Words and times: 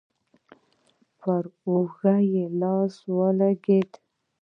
پر 1.19 1.43
اوږه 1.67 2.15
يې 2.31 2.45
لاس 2.59 2.93
ولګېد. 3.15 3.91